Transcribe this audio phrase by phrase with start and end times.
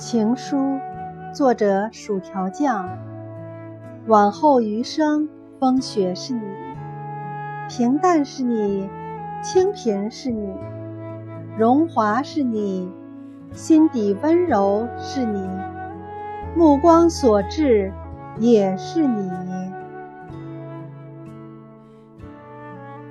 [0.00, 0.80] 情书
[1.34, 2.88] 作者薯条酱。
[4.06, 5.28] 往后余生
[5.58, 6.40] 风雪是你
[7.68, 8.88] 平淡是你
[9.42, 10.54] 清贫是你
[11.58, 12.90] 荣华是你
[13.52, 15.46] 心底温柔是你
[16.56, 17.92] 目光所至
[18.38, 19.30] 也是你。